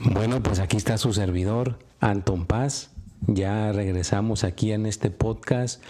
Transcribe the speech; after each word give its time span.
Bueno, 0.00 0.42
pues 0.42 0.60
aquí 0.60 0.76
está 0.76 0.98
su 0.98 1.12
servidor, 1.12 1.78
Anton 2.00 2.46
Paz. 2.46 2.90
Ya 3.26 3.72
regresamos 3.72 4.44
aquí 4.44 4.72
en 4.72 4.86
este 4.86 5.10
podcast. 5.10 5.82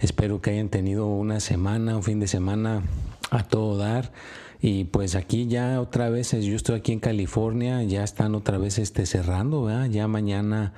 Espero 0.00 0.40
que 0.40 0.50
hayan 0.50 0.68
tenido 0.68 1.06
una 1.06 1.40
semana, 1.40 1.96
un 1.96 2.02
fin 2.02 2.20
de 2.20 2.26
semana 2.26 2.82
a 3.30 3.44
todo 3.44 3.78
dar. 3.78 4.12
Y 4.60 4.84
pues 4.84 5.14
aquí 5.14 5.46
ya 5.46 5.80
otra 5.80 6.08
vez, 6.10 6.32
yo 6.32 6.56
estoy 6.56 6.76
aquí 6.76 6.92
en 6.92 7.00
California, 7.00 7.82
ya 7.82 8.02
están 8.02 8.34
otra 8.34 8.58
vez 8.58 8.78
este, 8.78 9.06
cerrando. 9.06 9.68
Ya 9.86 10.08
mañana, 10.08 10.72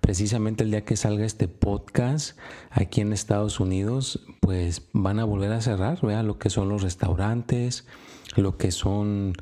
precisamente 0.00 0.64
el 0.64 0.70
día 0.70 0.84
que 0.84 0.96
salga 0.96 1.26
este 1.26 1.48
podcast 1.48 2.38
aquí 2.70 3.00
en 3.00 3.12
Estados 3.12 3.60
Unidos, 3.60 4.20
pues 4.40 4.82
van 4.92 5.18
a 5.18 5.24
volver 5.24 5.52
a 5.52 5.60
cerrar, 5.60 6.00
¿verdad? 6.00 6.24
Lo 6.24 6.38
que 6.38 6.48
son 6.48 6.68
los 6.68 6.82
restaurantes, 6.82 7.86
lo 8.36 8.56
que 8.56 8.70
son 8.70 9.34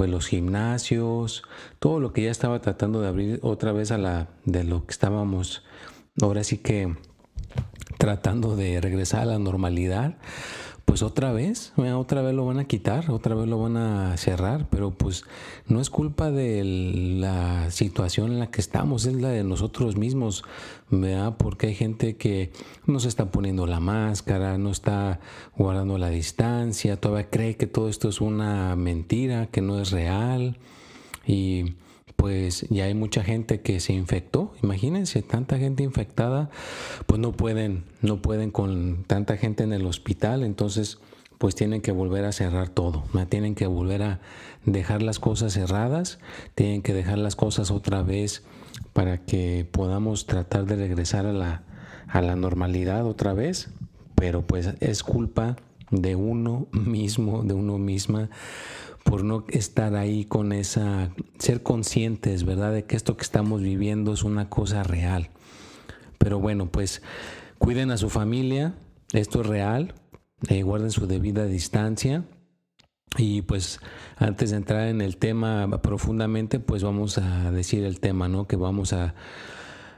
pues 0.00 0.08
los 0.08 0.28
gimnasios, 0.28 1.42
todo 1.78 2.00
lo 2.00 2.14
que 2.14 2.22
ya 2.22 2.30
estaba 2.30 2.62
tratando 2.62 3.02
de 3.02 3.08
abrir 3.08 3.38
otra 3.42 3.70
vez 3.72 3.90
a 3.90 3.98
la 3.98 4.28
de 4.46 4.64
lo 4.64 4.86
que 4.86 4.92
estábamos 4.92 5.62
ahora 6.22 6.42
sí 6.42 6.56
que 6.56 6.96
tratando 7.98 8.56
de 8.56 8.80
regresar 8.80 9.20
a 9.20 9.26
la 9.26 9.38
normalidad, 9.38 10.16
pues 10.90 11.02
otra 11.02 11.30
vez, 11.30 11.72
otra 11.76 12.20
vez 12.20 12.34
lo 12.34 12.44
van 12.44 12.58
a 12.58 12.64
quitar, 12.64 13.12
otra 13.12 13.36
vez 13.36 13.46
lo 13.46 13.60
van 13.60 13.76
a 13.76 14.16
cerrar, 14.16 14.66
pero 14.70 14.90
pues 14.90 15.22
no 15.68 15.80
es 15.80 15.88
culpa 15.88 16.32
de 16.32 16.64
la 16.64 17.70
situación 17.70 18.32
en 18.32 18.40
la 18.40 18.50
que 18.50 18.60
estamos, 18.60 19.06
es 19.06 19.14
la 19.14 19.28
de 19.28 19.44
nosotros 19.44 19.96
mismos, 19.96 20.42
¿verdad? 20.90 21.36
Porque 21.36 21.68
hay 21.68 21.76
gente 21.76 22.16
que 22.16 22.50
no 22.86 22.98
se 22.98 23.06
está 23.06 23.30
poniendo 23.30 23.68
la 23.68 23.78
máscara, 23.78 24.58
no 24.58 24.72
está 24.72 25.20
guardando 25.56 25.96
la 25.96 26.10
distancia, 26.10 27.00
todavía 27.00 27.30
cree 27.30 27.56
que 27.56 27.68
todo 27.68 27.88
esto 27.88 28.08
es 28.08 28.20
una 28.20 28.74
mentira, 28.74 29.46
que 29.46 29.60
no 29.60 29.80
es 29.80 29.92
real 29.92 30.58
y 31.24 31.74
pues 32.20 32.66
ya 32.68 32.84
hay 32.84 32.92
mucha 32.92 33.24
gente 33.24 33.62
que 33.62 33.80
se 33.80 33.94
infectó. 33.94 34.52
Imagínense, 34.62 35.22
tanta 35.22 35.56
gente 35.56 35.82
infectada, 35.82 36.50
pues 37.06 37.18
no 37.18 37.32
pueden, 37.32 37.84
no 38.02 38.20
pueden 38.20 38.50
con 38.50 39.04
tanta 39.06 39.38
gente 39.38 39.64
en 39.64 39.72
el 39.72 39.86
hospital, 39.86 40.42
entonces 40.42 40.98
pues 41.38 41.54
tienen 41.54 41.80
que 41.80 41.92
volver 41.92 42.26
a 42.26 42.32
cerrar 42.32 42.68
todo, 42.68 43.04
tienen 43.30 43.54
que 43.54 43.66
volver 43.66 44.02
a 44.02 44.20
dejar 44.66 45.00
las 45.00 45.18
cosas 45.18 45.54
cerradas, 45.54 46.18
tienen 46.54 46.82
que 46.82 46.92
dejar 46.92 47.16
las 47.16 47.36
cosas 47.36 47.70
otra 47.70 48.02
vez 48.02 48.42
para 48.92 49.24
que 49.24 49.66
podamos 49.70 50.26
tratar 50.26 50.66
de 50.66 50.76
regresar 50.76 51.24
a 51.24 51.32
la, 51.32 51.62
a 52.06 52.20
la 52.20 52.36
normalidad 52.36 53.06
otra 53.06 53.32
vez, 53.32 53.70
pero 54.14 54.46
pues 54.46 54.74
es 54.80 55.02
culpa 55.02 55.56
de 55.90 56.16
uno 56.16 56.66
mismo, 56.72 57.44
de 57.44 57.54
uno 57.54 57.78
misma, 57.78 58.28
por 59.04 59.24
no 59.24 59.44
estar 59.48 59.94
ahí 59.96 60.24
con 60.24 60.52
esa, 60.52 61.10
ser 61.38 61.62
conscientes, 61.62 62.44
¿verdad? 62.44 62.72
De 62.72 62.84
que 62.84 62.96
esto 62.96 63.16
que 63.16 63.22
estamos 63.22 63.62
viviendo 63.62 64.12
es 64.12 64.22
una 64.22 64.48
cosa 64.48 64.82
real. 64.82 65.30
Pero 66.18 66.38
bueno, 66.38 66.70
pues 66.70 67.02
cuiden 67.58 67.90
a 67.90 67.96
su 67.96 68.10
familia, 68.10 68.74
esto 69.12 69.40
es 69.40 69.46
real, 69.46 69.94
eh, 70.48 70.62
guarden 70.62 70.90
su 70.90 71.06
debida 71.06 71.46
distancia. 71.46 72.24
Y 73.16 73.42
pues 73.42 73.80
antes 74.16 74.50
de 74.50 74.56
entrar 74.56 74.86
en 74.86 75.00
el 75.00 75.16
tema 75.16 75.68
profundamente, 75.82 76.60
pues 76.60 76.84
vamos 76.84 77.18
a 77.18 77.50
decir 77.50 77.84
el 77.84 77.98
tema, 77.98 78.28
¿no? 78.28 78.46
Que 78.46 78.56
vamos 78.56 78.92
a, 78.92 79.14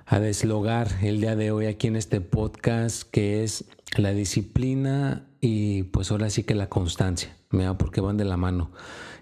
a 0.06 0.18
deslogar 0.18 0.88
el 1.02 1.20
día 1.20 1.36
de 1.36 1.50
hoy 1.50 1.66
aquí 1.66 1.88
en 1.88 1.96
este 1.96 2.20
podcast, 2.22 3.02
que 3.10 3.44
es 3.44 3.66
la 3.96 4.12
disciplina 4.12 5.26
y 5.44 5.82
pues 5.82 6.12
ahora 6.12 6.30
sí 6.30 6.44
que 6.44 6.54
la 6.54 6.68
constancia, 6.68 7.36
porque 7.76 8.00
van 8.00 8.16
de 8.16 8.24
la 8.24 8.36
mano. 8.36 8.70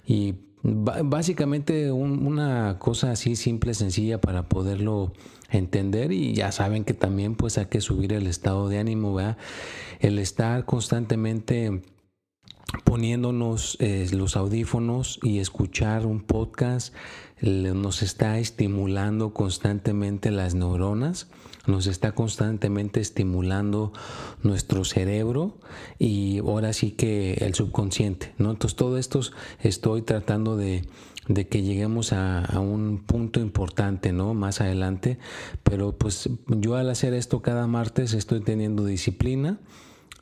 Y 0.07 0.35
básicamente 0.63 1.91
una 1.91 2.79
cosa 2.79 3.13
así 3.13 3.35
simple, 3.37 3.73
sencilla 3.73 4.21
para 4.21 4.47
poderlo 4.47 5.15
entender 5.49 6.13
y 6.13 6.35
ya 6.35 6.53
saben 6.53 6.85
que 6.85 6.93
también 6.93 7.35
pues 7.37 7.57
hay 7.57 7.67
que 7.67 7.81
subir 7.81 8.13
el 8.13 8.27
estado 8.27 8.69
de 8.69 8.79
ánimo, 8.79 9.19
el 10.01 10.19
estar 10.19 10.67
constantemente 10.67 11.83
poniéndonos 12.85 13.79
eh, 13.81 14.07
los 14.13 14.37
audífonos 14.37 15.19
y 15.23 15.39
escuchar 15.39 16.05
un 16.05 16.21
podcast 16.21 16.95
nos 17.41 18.03
está 18.03 18.39
estimulando 18.39 19.33
constantemente 19.33 20.31
las 20.31 20.55
neuronas, 20.55 21.29
nos 21.67 21.87
está 21.87 22.13
constantemente 22.13 23.01
estimulando 23.01 23.93
nuestro 24.43 24.85
cerebro 24.85 25.59
y 25.99 26.39
ahora 26.39 26.73
sí 26.73 26.93
que 26.93 27.35
el 27.35 27.55
subconsciente, 27.55 28.35
¿no? 28.39 28.51
Entonces 28.51 28.77
todo 28.77 28.99
esto 28.99 29.21
estoy 29.61 30.03
tratando 30.03 30.57
de, 30.57 30.85
que 31.49 31.63
lleguemos 31.63 32.13
a, 32.13 32.45
a, 32.45 32.61
un 32.61 32.99
punto 32.99 33.41
importante, 33.41 34.13
¿no? 34.13 34.35
Más 34.35 34.61
adelante, 34.61 35.19
pero 35.63 35.97
pues 35.97 36.29
yo 36.49 36.77
al 36.77 36.91
hacer 36.91 37.15
esto 37.15 37.43
cada 37.43 37.67
martes 37.67 38.15
estoy 38.15 38.41
teniendo 38.41 38.85
disciplina 38.85 39.61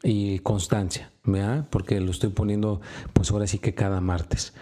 y 0.02 0.40
constancia, 0.40 1.10
¿verdad? 1.24 1.66
Porque 1.70 2.00
lo 2.00 2.10
estoy 2.10 2.30
poniendo 2.30 2.80
pues 3.12 3.30
ahora 3.30 3.46
sí 3.46 3.58
que 3.58 3.74
cada 3.74 4.00
martes. 4.00 4.52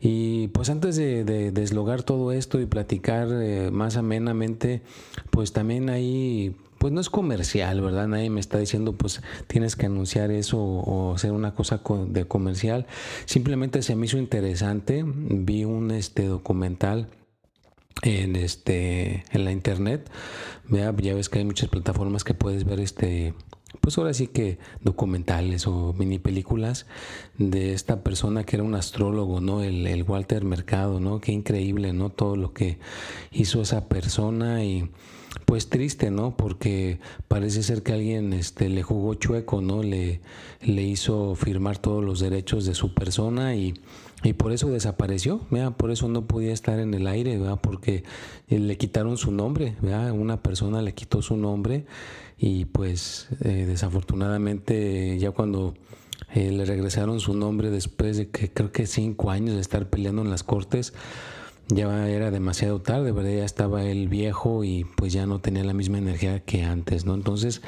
Y 0.00 0.48
pues 0.48 0.70
antes 0.70 0.96
de, 0.96 1.24
deslogar 1.52 2.02
todo 2.02 2.32
esto 2.32 2.60
y 2.60 2.66
platicar 2.66 3.28
eh, 3.30 3.70
más 3.70 3.96
amenamente, 3.96 4.82
pues 5.30 5.52
también 5.52 5.90
ahí, 5.90 6.56
pues 6.78 6.92
no 6.92 7.00
es 7.00 7.10
comercial, 7.10 7.80
¿verdad? 7.82 8.08
Nadie 8.08 8.30
me 8.30 8.40
está 8.40 8.58
diciendo 8.58 8.94
pues 8.94 9.20
tienes 9.46 9.76
que 9.76 9.86
anunciar 9.86 10.30
eso 10.30 10.58
o, 10.58 11.14
hacer 11.14 11.32
una 11.32 11.54
cosa 11.54 11.82
de 12.08 12.24
comercial. 12.24 12.86
Simplemente 13.26 13.82
se 13.82 13.94
me 13.94 14.06
hizo 14.06 14.16
interesante, 14.16 15.04
vi 15.04 15.64
un 15.64 15.90
este 15.90 16.26
documental 16.26 17.08
en 18.02 18.36
este 18.36 19.24
en 19.30 19.44
la 19.44 19.52
internet 19.52 20.10
ya 20.70 21.14
ves 21.14 21.28
que 21.28 21.40
hay 21.40 21.44
muchas 21.44 21.68
plataformas 21.68 22.24
que 22.24 22.34
puedes 22.34 22.64
ver 22.64 22.80
este 22.80 23.34
pues 23.80 23.98
ahora 23.98 24.14
sí 24.14 24.26
que 24.26 24.58
documentales 24.82 25.66
o 25.66 25.94
mini 25.94 26.18
películas 26.18 26.86
de 27.38 27.72
esta 27.72 28.02
persona 28.02 28.44
que 28.44 28.56
era 28.56 28.64
un 28.64 28.74
astrólogo, 28.74 29.40
¿no? 29.40 29.62
El, 29.62 29.86
el, 29.86 30.02
Walter 30.02 30.44
Mercado, 30.44 31.00
¿no? 31.00 31.20
Qué 31.20 31.32
increíble, 31.32 31.92
¿no? 31.92 32.10
Todo 32.10 32.36
lo 32.36 32.52
que 32.52 32.78
hizo 33.32 33.62
esa 33.62 33.88
persona 33.88 34.64
y 34.64 34.90
pues 35.44 35.68
triste, 35.68 36.10
¿no? 36.10 36.36
Porque 36.36 36.98
parece 37.28 37.62
ser 37.62 37.82
que 37.82 37.92
alguien 37.92 38.32
este, 38.32 38.68
le 38.68 38.82
jugó 38.82 39.14
chueco, 39.14 39.60
¿no? 39.60 39.82
Le, 39.82 40.20
le 40.60 40.82
hizo 40.82 41.34
firmar 41.34 41.78
todos 41.78 42.04
los 42.04 42.20
derechos 42.20 42.66
de 42.66 42.74
su 42.74 42.94
persona 42.94 43.54
y, 43.54 43.74
y 44.22 44.34
por 44.34 44.52
eso 44.52 44.68
desapareció, 44.68 45.40
¿vea? 45.50 45.70
por 45.70 45.90
eso 45.90 46.08
no 46.08 46.26
podía 46.26 46.52
estar 46.52 46.78
en 46.78 46.92
el 46.94 47.06
aire, 47.06 47.38
¿vea? 47.38 47.56
porque 47.56 48.04
le 48.48 48.76
quitaron 48.76 49.16
su 49.16 49.32
nombre, 49.32 49.76
¿vea? 49.80 50.12
una 50.12 50.42
persona 50.42 50.82
le 50.82 50.92
quitó 50.92 51.22
su 51.22 51.36
nombre 51.36 51.86
y 52.38 52.66
pues 52.66 53.28
eh, 53.40 53.64
desafortunadamente 53.66 55.18
ya 55.18 55.30
cuando 55.30 55.74
eh, 56.34 56.52
le 56.52 56.64
regresaron 56.64 57.18
su 57.20 57.34
nombre 57.34 57.70
después 57.70 58.16
de 58.16 58.28
que 58.28 58.52
creo 58.52 58.72
que 58.72 58.86
cinco 58.86 59.30
años 59.30 59.54
de 59.54 59.60
estar 59.60 59.88
peleando 59.88 60.22
en 60.22 60.30
las 60.30 60.42
cortes, 60.42 60.92
ya 61.70 62.08
era 62.08 62.30
demasiado 62.30 62.80
tarde, 62.80 63.12
¿verdad? 63.12 63.30
Ya 63.30 63.44
estaba 63.44 63.84
el 63.84 64.08
viejo 64.08 64.64
y 64.64 64.84
pues 64.96 65.12
ya 65.12 65.26
no 65.26 65.40
tenía 65.40 65.64
la 65.64 65.72
misma 65.72 65.98
energía 65.98 66.40
que 66.40 66.64
antes, 66.64 67.04
¿no? 67.04 67.14
Entonces, 67.14 67.62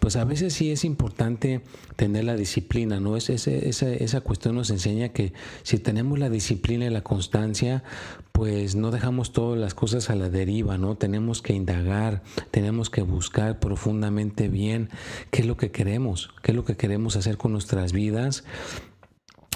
pues 0.00 0.16
a 0.16 0.24
veces 0.24 0.54
sí 0.54 0.70
es 0.70 0.84
importante 0.84 1.62
tener 1.96 2.24
la 2.24 2.36
disciplina, 2.36 3.00
¿no? 3.00 3.16
Es, 3.16 3.30
esa, 3.30 3.88
esa 3.90 4.20
cuestión 4.20 4.56
nos 4.56 4.70
enseña 4.70 5.10
que 5.10 5.32
si 5.62 5.78
tenemos 5.78 6.18
la 6.18 6.30
disciplina 6.30 6.86
y 6.86 6.90
la 6.90 7.02
constancia, 7.02 7.84
pues 8.32 8.74
no 8.74 8.90
dejamos 8.90 9.32
todas 9.32 9.58
las 9.58 9.74
cosas 9.74 10.10
a 10.10 10.16
la 10.16 10.28
deriva, 10.28 10.76
¿no? 10.76 10.96
Tenemos 10.96 11.40
que 11.40 11.52
indagar, 11.52 12.22
tenemos 12.50 12.90
que 12.90 13.02
buscar 13.02 13.60
profundamente 13.60 14.48
bien 14.48 14.90
qué 15.30 15.42
es 15.42 15.46
lo 15.46 15.56
que 15.56 15.70
queremos, 15.70 16.34
qué 16.42 16.50
es 16.50 16.56
lo 16.56 16.64
que 16.64 16.76
queremos 16.76 17.16
hacer 17.16 17.36
con 17.36 17.52
nuestras 17.52 17.92
vidas 17.92 18.44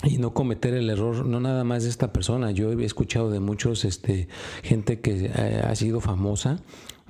y 0.05 0.19
no 0.19 0.33
cometer 0.33 0.75
el 0.75 0.91
error, 0.91 1.27
no 1.27 1.41
nada 1.41 1.65
más 1.65 1.83
de 1.83 1.91
esta 1.91 2.13
persona. 2.13 2.51
Yo 2.51 2.73
he 2.73 2.85
escuchado 2.85 3.31
de 3.31 3.41
muchos, 3.41 3.85
este, 3.85 4.29
gente 4.63 5.01
que 5.01 5.31
ha 5.65 5.75
sido 5.75 6.01
famosa, 6.01 6.61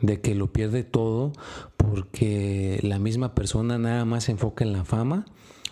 de 0.00 0.20
que 0.20 0.35
lo 0.35 0.52
pierde 0.52 0.85
todo 0.85 1.32
porque 1.76 2.79
la 2.82 2.99
misma 2.99 3.35
persona 3.35 3.79
nada 3.79 4.05
más 4.05 4.25
se 4.25 4.32
enfoca 4.32 4.64
en 4.64 4.73
la 4.73 4.85
fama 4.85 5.26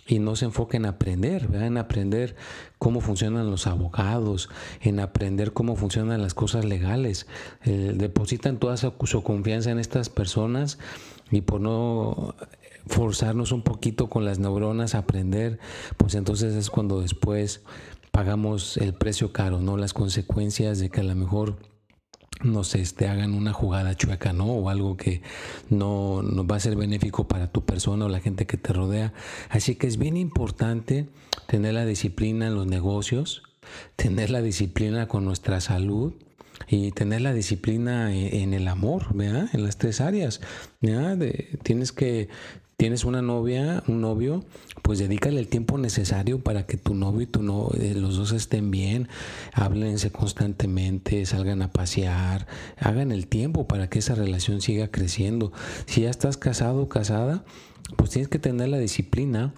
y 0.07 0.19
no 0.21 0.37
se 0.37 0.45
enfoca 0.45 0.77
en 0.77 0.87
aprender, 0.87 1.49
en 1.53 1.79
aprender 1.79 2.37
cómo 2.79 3.01
funcionan 3.01 3.51
los 3.51 3.67
abogados, 3.67 4.49
en 4.81 5.01
aprender 5.01 5.53
cómo 5.53 5.75
funcionan 5.77 6.23
las 6.23 6.35
cosas 6.35 6.65
legales. 6.65 7.27
Eh, 7.65 7.93
depositan 7.95 8.59
toda 8.59 8.77
su, 8.77 8.93
confianza 9.23 9.71
en 9.71 9.79
estas 9.79 10.09
personas 10.09 10.79
y 11.31 11.41
por 11.41 11.61
no 11.61 12.37
forzarnos 12.87 13.53
un 13.53 13.62
poquito 13.62 14.09
con 14.09 14.25
las 14.25 14.38
neuronas 14.38 14.94
a 14.94 14.99
aprender, 14.99 15.59
pues 15.97 16.15
entonces 16.15 16.55
es 16.55 16.71
cuando 16.71 17.00
después 17.00 17.62
pagamos 18.11 18.77
el 18.79 18.94
precio 18.94 19.33
caro, 19.33 19.61
¿no? 19.61 19.77
Las 19.77 19.93
consecuencias 19.93 20.79
de 20.79 20.88
que 20.88 21.00
a 21.00 21.05
lo 21.05 21.15
mejor 21.15 21.56
nos 22.43 22.75
este, 22.75 23.09
hagan 23.09 23.35
una 23.35 23.53
jugada 23.53 23.94
chueca, 23.94 24.33
¿no? 24.33 24.47
O 24.47 24.71
algo 24.71 24.97
que 24.97 25.23
no, 25.71 26.23
no, 26.23 26.47
va 26.47 26.56
a 26.56 26.61
ser 26.61 26.77
benéfico 26.77 27.27
para 27.29 27.50
tu 27.50 27.65
persona 27.65 28.05
o 28.05 28.09
la 28.09 28.21
gente 28.21 28.47
que 28.47 28.56
te 28.56 28.73
rodea. 28.73 29.12
Así 29.49 29.75
que 29.75 29.87
es 29.87 29.97
bien 29.97 30.17
importante 30.17 31.09
tener 31.47 31.75
la 31.75 31.87
disciplina 31.87 32.47
en 32.47 32.55
los 32.55 32.67
negocios, 32.67 33.43
tener 33.97 34.31
la 34.31 34.43
disciplina 34.43 35.09
con 35.09 35.25
nuestra 35.25 35.61
salud 35.61 36.15
y 36.69 36.93
tener 36.93 37.21
la 37.21 37.32
disciplina 37.32 38.15
en, 38.15 38.55
el 38.55 38.69
amor, 38.69 39.15
¿verdad? 39.15 39.49
En 39.53 39.62
las 39.62 39.77
tres 39.77 40.00
áreas. 40.00 40.41
¿verdad? 40.81 41.19
tienes 41.62 41.93
que 41.93 42.29
tienes 42.76 43.05
una 43.05 43.23
novia, 43.23 43.82
un 43.88 44.02
novio, 44.02 44.44
pues 44.82 44.99
dedícale 44.99 45.40
el 45.40 45.49
tiempo 45.49 45.78
necesario 45.78 46.40
para 46.40 46.67
que 46.67 46.76
tu 46.76 46.94
novio 46.94 47.23
y 47.23 47.26
tu 47.26 47.43
no, 47.43 47.70
eh, 47.75 47.94
los 47.96 48.17
dos 48.17 48.32
estén 48.32 48.70
bien, 48.70 49.08
háblense 49.55 50.12
constantemente, 50.12 51.25
salgan 51.25 51.62
a 51.62 51.73
pasear, 51.73 52.46
hagan 52.78 53.12
el 53.12 53.28
tiempo 53.28 53.67
para 53.67 53.88
que 53.88 54.00
esa 54.00 54.14
relación 54.14 54.61
siga 54.61 54.88
creciendo. 54.88 55.52
Si 55.87 56.02
ya 56.02 56.11
estás 56.11 56.37
casado 56.37 56.82
o 56.82 56.88
casada, 56.88 57.44
pues 57.96 58.11
tienes 58.11 58.28
que 58.28 58.38
tener 58.38 58.69
la 58.69 58.79
disciplina 58.79 59.55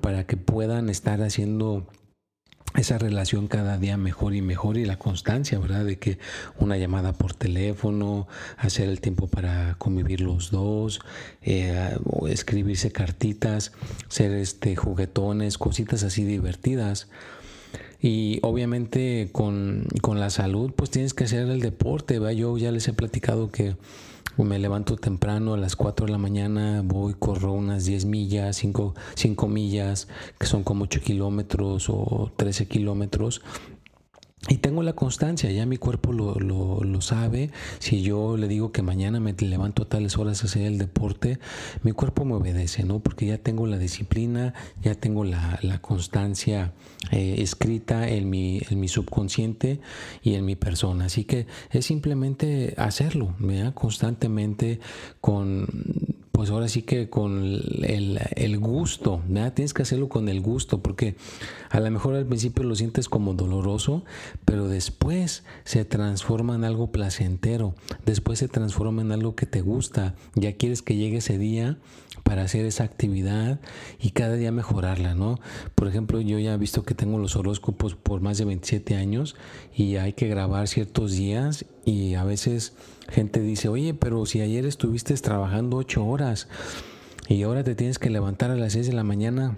para 0.00 0.26
que 0.26 0.36
puedan 0.36 0.88
estar 0.88 1.22
haciendo 1.22 1.86
esa 2.74 2.98
relación 2.98 3.48
cada 3.48 3.78
día 3.78 3.96
mejor 3.96 4.34
y 4.34 4.42
mejor 4.42 4.78
y 4.78 4.84
la 4.84 4.98
constancia, 4.98 5.58
¿verdad? 5.58 5.84
De 5.84 5.98
que 5.98 6.18
una 6.58 6.76
llamada 6.78 7.12
por 7.12 7.34
teléfono, 7.34 8.26
hacer 8.56 8.88
el 8.88 9.00
tiempo 9.00 9.26
para 9.26 9.74
convivir 9.78 10.20
los 10.20 10.50
dos, 10.50 11.00
eh, 11.42 11.96
escribirse 12.28 12.90
cartitas, 12.90 13.72
ser 14.08 14.32
este, 14.32 14.76
juguetones, 14.76 15.58
cositas 15.58 16.02
así 16.02 16.24
divertidas. 16.24 17.08
Y 18.00 18.40
obviamente 18.42 19.28
con, 19.32 19.86
con 20.00 20.18
la 20.18 20.30
salud, 20.30 20.72
pues 20.74 20.90
tienes 20.90 21.14
que 21.14 21.24
hacer 21.24 21.48
el 21.48 21.60
deporte, 21.60 22.18
¿verdad? 22.18 22.36
Yo 22.36 22.58
ya 22.58 22.72
les 22.72 22.88
he 22.88 22.92
platicado 22.92 23.52
que 23.52 23.76
me 24.38 24.58
levanto 24.58 24.96
temprano 24.96 25.54
a 25.54 25.56
las 25.56 25.76
4 25.76 26.06
de 26.06 26.12
la 26.12 26.18
mañana, 26.18 26.82
voy, 26.84 27.14
corro 27.18 27.52
unas 27.52 27.84
10 27.84 28.06
millas, 28.06 28.56
5, 28.56 28.94
5 29.14 29.48
millas, 29.48 30.08
que 30.38 30.46
son 30.46 30.64
como 30.64 30.84
8 30.84 31.00
kilómetros 31.00 31.88
o 31.88 32.32
13 32.36 32.66
kilómetros. 32.66 33.42
Y 34.48 34.56
tengo 34.56 34.82
la 34.82 34.94
constancia, 34.94 35.52
ya 35.52 35.66
mi 35.66 35.76
cuerpo 35.76 36.12
lo, 36.12 36.34
lo, 36.34 37.00
sabe. 37.00 37.50
Si 37.78 38.02
yo 38.02 38.36
le 38.36 38.48
digo 38.48 38.72
que 38.72 38.82
mañana 38.82 39.20
me 39.20 39.34
levanto 39.34 39.84
a 39.84 39.88
tales 39.88 40.18
horas 40.18 40.42
a 40.42 40.46
hacer 40.46 40.62
el 40.62 40.78
deporte, 40.78 41.38
mi 41.84 41.92
cuerpo 41.92 42.24
me 42.24 42.34
obedece, 42.34 42.82
¿no? 42.82 42.98
Porque 42.98 43.26
ya 43.26 43.38
tengo 43.38 43.68
la 43.68 43.78
disciplina, 43.78 44.52
ya 44.82 44.96
tengo 44.96 45.24
la, 45.24 45.60
la 45.62 45.80
constancia 45.80 46.72
eh, 47.12 47.36
escrita 47.38 48.08
en 48.08 48.30
mi, 48.30 48.60
en 48.68 48.80
mi 48.80 48.88
subconsciente 48.88 49.80
y 50.24 50.34
en 50.34 50.44
mi 50.44 50.56
persona. 50.56 51.04
Así 51.04 51.22
que 51.22 51.46
es 51.70 51.86
simplemente 51.86 52.74
hacerlo, 52.78 53.36
¿verdad? 53.38 53.74
Constantemente 53.74 54.80
con 55.20 55.68
pues 56.32 56.50
ahora 56.50 56.66
sí 56.66 56.82
que 56.82 57.08
con 57.08 57.44
el, 57.44 58.58
gusto, 58.58 59.22
¿verdad? 59.28 59.52
tienes 59.52 59.74
que 59.74 59.82
hacerlo 59.82 60.08
con 60.08 60.28
el 60.28 60.40
gusto, 60.40 60.82
porque 60.82 61.14
a 61.70 61.78
lo 61.78 61.90
mejor 61.90 62.16
al 62.16 62.26
principio 62.26 62.64
lo 62.64 62.74
sientes 62.74 63.08
como 63.08 63.34
doloroso, 63.34 64.02
pero 64.44 64.68
después 64.68 65.44
se 65.64 65.84
transforma 65.84 66.54
en 66.54 66.64
algo 66.64 66.92
placentero, 66.92 67.74
después 68.04 68.38
se 68.38 68.48
transforma 68.48 69.02
en 69.02 69.12
algo 69.12 69.34
que 69.34 69.46
te 69.46 69.60
gusta, 69.60 70.14
ya 70.34 70.52
quieres 70.52 70.82
que 70.82 70.96
llegue 70.96 71.18
ese 71.18 71.38
día 71.38 71.78
para 72.22 72.42
hacer 72.42 72.64
esa 72.64 72.84
actividad 72.84 73.60
y 74.00 74.10
cada 74.10 74.34
día 74.34 74.52
mejorarla, 74.52 75.14
¿no? 75.14 75.38
Por 75.74 75.88
ejemplo, 75.88 76.20
yo 76.20 76.38
ya 76.38 76.54
he 76.54 76.58
visto 76.58 76.84
que 76.84 76.94
tengo 76.94 77.18
los 77.18 77.36
horóscopos 77.36 77.94
por 77.94 78.20
más 78.20 78.38
de 78.38 78.44
27 78.44 78.96
años 78.96 79.36
y 79.74 79.96
hay 79.96 80.12
que 80.12 80.28
grabar 80.28 80.68
ciertos 80.68 81.12
días 81.12 81.64
y 81.84 82.14
a 82.14 82.24
veces 82.24 82.74
gente 83.08 83.40
dice, 83.40 83.68
oye, 83.68 83.94
pero 83.94 84.24
si 84.26 84.40
ayer 84.40 84.66
estuviste 84.66 85.14
trabajando 85.14 85.76
8 85.76 86.04
horas 86.04 86.48
y 87.28 87.42
ahora 87.42 87.64
te 87.64 87.74
tienes 87.74 87.98
que 87.98 88.10
levantar 88.10 88.50
a 88.50 88.56
las 88.56 88.72
6 88.72 88.86
de 88.86 88.92
la 88.92 89.04
mañana 89.04 89.56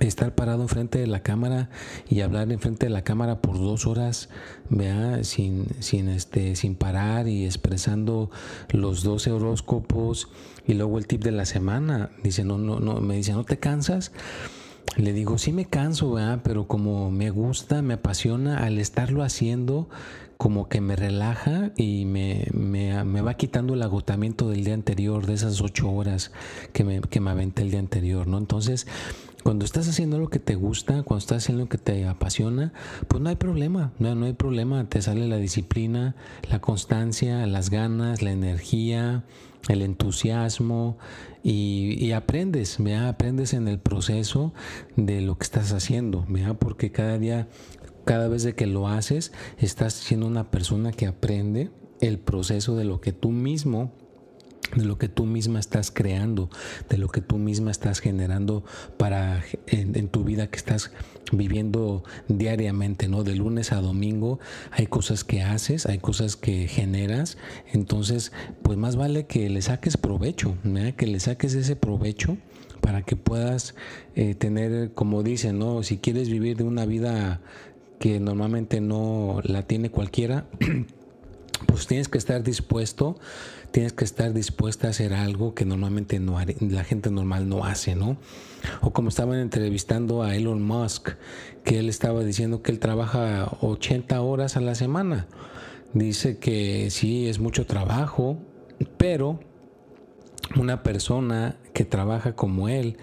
estar 0.00 0.34
parado 0.34 0.62
enfrente 0.62 0.98
de 0.98 1.06
la 1.06 1.20
cámara 1.20 1.70
y 2.08 2.20
hablar 2.20 2.50
enfrente 2.50 2.86
de 2.86 2.90
la 2.90 3.02
cámara 3.02 3.40
por 3.40 3.58
dos 3.58 3.86
horas, 3.86 4.28
vea, 4.68 5.22
sin, 5.24 5.66
sin, 5.80 6.08
este, 6.08 6.56
sin 6.56 6.74
parar 6.74 7.28
y 7.28 7.44
expresando 7.44 8.30
los 8.70 9.02
12 9.02 9.30
horóscopos 9.30 10.28
y 10.66 10.74
luego 10.74 10.98
el 10.98 11.06
tip 11.06 11.22
de 11.22 11.32
la 11.32 11.44
semana. 11.44 12.10
Dice, 12.22 12.44
no, 12.44 12.58
no, 12.58 12.80
no, 12.80 13.00
me 13.00 13.16
dice, 13.16 13.32
¿no 13.32 13.44
te 13.44 13.58
cansas? 13.58 14.12
Le 14.96 15.12
digo, 15.12 15.38
sí 15.38 15.52
me 15.52 15.64
canso, 15.64 16.12
¿verdad? 16.12 16.40
pero 16.44 16.68
como 16.68 17.10
me 17.10 17.30
gusta, 17.30 17.82
me 17.82 17.94
apasiona, 17.94 18.58
al 18.58 18.78
estarlo 18.78 19.22
haciendo, 19.24 19.88
como 20.36 20.68
que 20.68 20.80
me 20.80 20.94
relaja 20.94 21.72
y 21.76 22.04
me, 22.04 22.46
me, 22.52 23.02
me, 23.04 23.20
va 23.20 23.34
quitando 23.34 23.74
el 23.74 23.82
agotamiento 23.82 24.48
del 24.50 24.64
día 24.64 24.74
anterior, 24.74 25.26
de 25.26 25.34
esas 25.34 25.60
ocho 25.60 25.90
horas 25.90 26.32
que 26.72 26.84
me, 26.84 27.00
que 27.00 27.20
me 27.20 27.30
aventé 27.30 27.62
el 27.62 27.70
día 27.70 27.80
anterior, 27.80 28.26
¿no? 28.26 28.38
Entonces, 28.38 28.86
cuando 29.44 29.66
estás 29.66 29.86
haciendo 29.88 30.18
lo 30.18 30.30
que 30.30 30.38
te 30.38 30.54
gusta, 30.54 31.02
cuando 31.02 31.18
estás 31.18 31.44
haciendo 31.44 31.64
lo 31.64 31.68
que 31.68 31.76
te 31.76 32.06
apasiona, 32.06 32.72
pues 33.08 33.22
no 33.22 33.28
hay 33.28 33.36
problema, 33.36 33.92
no, 33.98 34.14
no 34.14 34.24
hay 34.24 34.32
problema, 34.32 34.88
te 34.88 35.02
sale 35.02 35.28
la 35.28 35.36
disciplina, 35.36 36.16
la 36.50 36.60
constancia, 36.60 37.46
las 37.46 37.68
ganas, 37.68 38.22
la 38.22 38.32
energía, 38.32 39.24
el 39.68 39.82
entusiasmo 39.82 40.96
y, 41.42 42.10
aprendes, 42.12 42.78
aprendes 42.80 43.52
en 43.52 43.68
el 43.68 43.78
proceso 43.78 44.54
de 44.96 45.20
lo 45.20 45.36
que 45.36 45.44
estás 45.44 45.72
haciendo, 45.72 46.26
porque 46.58 46.90
cada 46.90 47.18
día, 47.18 47.46
cada 48.06 48.28
vez 48.28 48.46
que 48.54 48.66
lo 48.66 48.88
haces, 48.88 49.30
estás 49.58 49.92
siendo 49.92 50.26
una 50.26 50.50
persona 50.50 50.90
que 50.90 51.06
aprende 51.06 51.70
el 52.00 52.18
proceso 52.18 52.76
de 52.76 52.84
lo 52.84 53.02
que 53.02 53.12
tú 53.12 53.28
mismo 53.28 53.92
de 54.76 54.84
lo 54.84 54.98
que 54.98 55.08
tú 55.08 55.24
misma 55.26 55.60
estás 55.60 55.90
creando, 55.90 56.50
de 56.88 56.98
lo 56.98 57.08
que 57.08 57.20
tú 57.20 57.38
misma 57.38 57.70
estás 57.70 58.00
generando 58.00 58.64
para 58.96 59.42
en, 59.66 60.08
tu 60.08 60.24
vida 60.24 60.48
que 60.48 60.56
estás 60.56 60.92
viviendo 61.32 62.04
diariamente, 62.28 63.08
¿no? 63.08 63.24
De 63.24 63.34
lunes 63.34 63.72
a 63.72 63.80
domingo 63.80 64.38
hay 64.70 64.86
cosas 64.86 65.24
que 65.24 65.42
haces, 65.42 65.86
hay 65.86 65.98
cosas 65.98 66.36
que 66.36 66.68
generas, 66.68 67.38
entonces 67.72 68.32
pues 68.62 68.78
más 68.78 68.96
vale 68.96 69.26
que 69.26 69.48
le 69.48 69.62
saques 69.62 69.96
provecho, 69.96 70.56
que 70.96 71.06
le 71.06 71.20
saques 71.20 71.54
ese 71.54 71.76
provecho 71.76 72.36
para 72.80 73.02
que 73.02 73.16
puedas 73.16 73.74
eh, 74.14 74.34
tener, 74.34 74.92
como 74.92 75.22
dicen, 75.22 75.58
¿no? 75.58 75.82
Si 75.82 75.96
quieres 75.96 76.28
vivir 76.28 76.56
de 76.58 76.64
una 76.64 76.84
vida 76.84 77.40
que 77.98 78.20
normalmente 78.20 78.82
no 78.82 79.40
la 79.42 79.62
tiene 79.62 79.90
cualquiera, 79.90 80.46
pues 81.66 81.86
tienes 81.86 82.08
que 82.08 82.18
estar 82.18 82.42
dispuesto 82.42 83.18
tienes 83.74 83.92
que 83.92 84.04
estar 84.04 84.32
dispuesta 84.32 84.86
a 84.86 84.90
hacer 84.90 85.12
algo 85.12 85.52
que 85.52 85.64
normalmente 85.64 86.20
no 86.20 86.38
la 86.60 86.84
gente 86.84 87.10
normal 87.10 87.48
no 87.48 87.64
hace, 87.64 87.96
¿no? 87.96 88.18
O 88.82 88.92
como 88.92 89.08
estaban 89.08 89.40
entrevistando 89.40 90.22
a 90.22 90.36
Elon 90.36 90.62
Musk, 90.62 91.08
que 91.64 91.80
él 91.80 91.88
estaba 91.88 92.22
diciendo 92.22 92.62
que 92.62 92.70
él 92.70 92.78
trabaja 92.78 93.50
80 93.62 94.20
horas 94.20 94.56
a 94.56 94.60
la 94.60 94.76
semana. 94.76 95.26
Dice 95.92 96.38
que 96.38 96.88
sí, 96.92 97.26
es 97.26 97.40
mucho 97.40 97.66
trabajo, 97.66 98.38
pero 98.96 99.40
una 100.54 100.84
persona 100.84 101.56
que 101.72 101.84
trabaja 101.84 102.36
como 102.36 102.68
él 102.68 102.96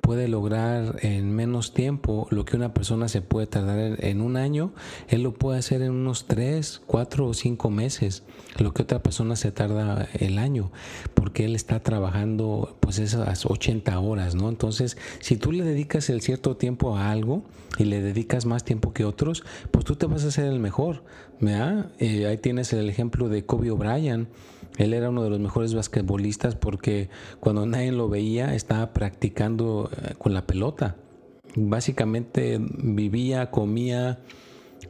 puede 0.00 0.28
lograr 0.28 0.96
en 1.02 1.34
menos 1.34 1.72
tiempo 1.72 2.26
lo 2.30 2.44
que 2.44 2.56
una 2.56 2.74
persona 2.74 3.08
se 3.08 3.22
puede 3.22 3.46
tardar 3.46 4.04
en 4.04 4.20
un 4.20 4.36
año, 4.36 4.72
él 5.08 5.22
lo 5.22 5.34
puede 5.34 5.58
hacer 5.58 5.82
en 5.82 5.92
unos 5.92 6.26
3, 6.26 6.82
4 6.86 7.26
o 7.26 7.34
5 7.34 7.70
meses, 7.70 8.22
lo 8.58 8.72
que 8.72 8.82
otra 8.82 9.02
persona 9.02 9.36
se 9.36 9.52
tarda 9.52 10.08
el 10.14 10.38
año, 10.38 10.70
porque 11.14 11.44
él 11.44 11.54
está 11.54 11.80
trabajando 11.80 12.76
pues 12.80 12.98
esas 12.98 13.46
80 13.46 13.98
horas, 14.00 14.34
¿no? 14.34 14.48
Entonces, 14.48 14.96
si 15.20 15.36
tú 15.36 15.52
le 15.52 15.64
dedicas 15.64 16.10
el 16.10 16.20
cierto 16.20 16.56
tiempo 16.56 16.96
a 16.96 17.10
algo 17.10 17.42
y 17.78 17.84
le 17.84 18.00
dedicas 18.00 18.46
más 18.46 18.64
tiempo 18.64 18.92
que 18.92 19.04
otros, 19.04 19.44
pues 19.70 19.84
tú 19.84 19.96
te 19.96 20.06
vas 20.06 20.24
a 20.24 20.28
hacer 20.28 20.46
el 20.46 20.58
mejor, 20.58 21.04
¿verdad? 21.40 21.92
Eh, 21.98 22.26
ahí 22.26 22.38
tienes 22.38 22.72
el 22.72 22.88
ejemplo 22.88 23.28
de 23.28 23.44
Kobe 23.44 23.70
Bryant 23.70 24.28
él 24.78 24.94
era 24.94 25.10
uno 25.10 25.22
de 25.22 25.30
los 25.30 25.40
mejores 25.40 25.74
basquetbolistas 25.74 26.54
porque 26.54 27.10
cuando 27.38 27.66
nadie 27.66 27.92
lo 27.92 28.08
veía 28.08 28.54
estaba 28.54 28.92
practicando 28.92 29.89
con 30.18 30.34
la 30.34 30.46
pelota. 30.46 30.96
Básicamente 31.56 32.58
vivía, 32.60 33.50
comía 33.50 34.20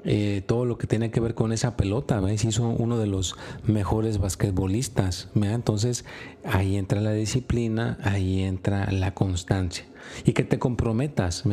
eh, 0.04 0.42
todo 0.46 0.64
lo 0.64 0.78
que 0.78 0.86
tiene 0.86 1.10
que 1.10 1.20
ver 1.20 1.34
con 1.34 1.52
esa 1.52 1.76
pelota, 1.76 2.20
¿ves? 2.20 2.44
hizo 2.44 2.68
uno 2.68 2.98
de 2.98 3.06
los 3.06 3.36
mejores 3.64 4.18
basquetbolistas. 4.18 5.28
Entonces 5.34 6.04
ahí 6.44 6.76
entra 6.76 7.00
la 7.00 7.12
disciplina, 7.12 7.98
ahí 8.02 8.42
entra 8.42 8.90
la 8.92 9.14
constancia 9.14 9.84
y 10.24 10.32
que 10.32 10.44
te 10.44 10.58
comprometas. 10.58 11.44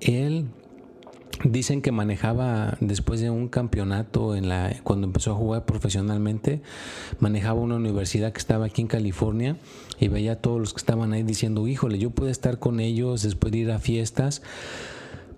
Él 0.00 0.46
Dicen 1.44 1.82
que 1.82 1.90
manejaba 1.90 2.76
después 2.80 3.20
de 3.20 3.30
un 3.30 3.48
campeonato 3.48 4.36
en 4.36 4.48
la 4.48 4.76
cuando 4.84 5.06
empezó 5.06 5.32
a 5.32 5.34
jugar 5.34 5.64
profesionalmente, 5.64 6.62
manejaba 7.18 7.60
una 7.60 7.76
universidad 7.76 8.32
que 8.32 8.38
estaba 8.38 8.66
aquí 8.66 8.82
en 8.82 8.88
California 8.88 9.56
y 9.98 10.08
veía 10.08 10.32
a 10.32 10.36
todos 10.36 10.60
los 10.60 10.72
que 10.72 10.78
estaban 10.78 11.12
ahí 11.12 11.24
diciendo, 11.24 11.66
"Híjole, 11.66 11.98
yo 11.98 12.10
puedo 12.10 12.30
estar 12.30 12.58
con 12.58 12.78
ellos 12.78 13.22
después 13.22 13.50
de 13.52 13.58
ir 13.58 13.70
a 13.72 13.80
fiestas." 13.80 14.42